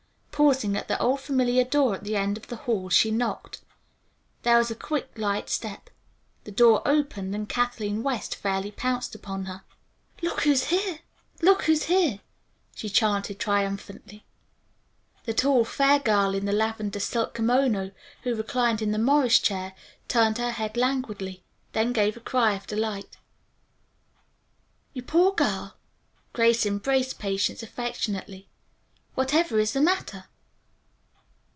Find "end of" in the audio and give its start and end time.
2.15-2.47